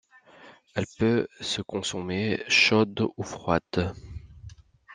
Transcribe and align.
Elle 0.73 0.87
peut 0.97 1.27
se 1.41 1.61
consommer 1.61 2.41
chaude 2.47 3.07
ou 3.17 3.21
froide. 3.21 3.93